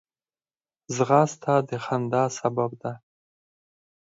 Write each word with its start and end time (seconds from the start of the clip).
ځغاسته 0.95 1.53
د 1.67 1.69
خندا 1.83 2.23
سبب 2.39 2.71
ده 2.81 2.93